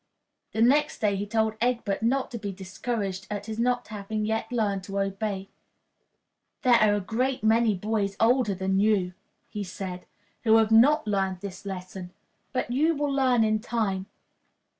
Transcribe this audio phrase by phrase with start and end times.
[0.53, 4.51] The next day he told Egbert not to be discouraged at his not having yet
[4.51, 5.49] learned to obey.
[6.63, 9.13] "There are a great many boys older than you,"
[9.47, 10.07] he said,
[10.43, 12.09] "who have not learned this lesson;
[12.51, 14.07] but you will learn in time.